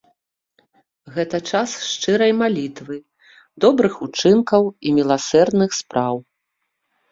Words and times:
Гэта 1.17 1.39
час 1.51 1.69
шчырай 1.89 2.33
малітвы, 2.41 2.97
добрых 3.67 3.93
учынкаў 4.09 4.63
і 4.87 4.97
міласэрных 4.99 5.71
спраў. 5.85 6.15